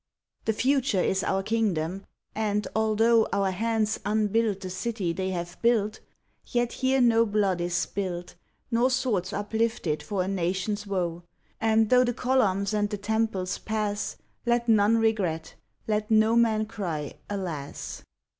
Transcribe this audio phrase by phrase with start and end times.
[0.45, 5.99] The future is our kingdom, and, altho Our hands unbuild the city they have built,
[6.43, 8.33] Yet here no blood is spilt
[8.71, 11.21] Nor swords uplifted for a nation s woe.
[11.59, 15.53] And, tho the columns and the temples pass, Let none regret;
[15.87, 18.03] let no man cry "Alas!"